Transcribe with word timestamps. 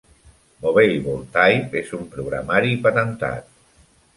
Movable 0.63 1.17
Type 1.35 1.79
és 1.83 1.93
un 1.99 2.09
programari 2.17 2.73
patentat. 2.87 3.53